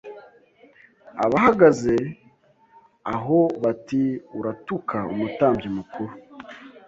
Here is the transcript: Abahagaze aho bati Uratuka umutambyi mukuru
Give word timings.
Abahagaze 1.25 1.95
aho 3.13 3.39
bati 3.63 4.03
Uratuka 4.39 4.97
umutambyi 5.13 5.69
mukuru 5.77 6.13